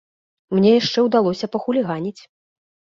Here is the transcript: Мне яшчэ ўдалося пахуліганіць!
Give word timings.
Мне 0.55 0.71
яшчэ 0.81 1.03
ўдалося 1.09 1.51
пахуліганіць! 1.59 2.21